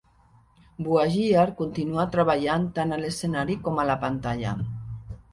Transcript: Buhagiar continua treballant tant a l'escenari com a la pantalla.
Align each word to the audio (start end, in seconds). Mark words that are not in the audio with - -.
Buhagiar 0.85 1.43
continua 1.59 2.05
treballant 2.15 2.65
tant 2.77 2.93
a 2.95 2.99
l'escenari 3.01 3.57
com 3.67 3.83
a 3.83 3.85
la 3.91 3.97
pantalla. 4.05 4.55